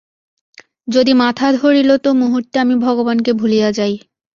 যদি 0.87 1.11
মাথা 1.15 1.47
ধরিল 1.57 1.89
তো 1.97 2.09
মুহূর্তে 2.21 2.55
আমি 2.59 2.75
ভগবানকে 2.85 3.31
ভুলিয়া 3.33 3.69
যাই। 3.71 3.93